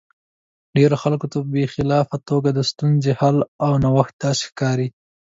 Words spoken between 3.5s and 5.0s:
او نوښت داسې ښکاري.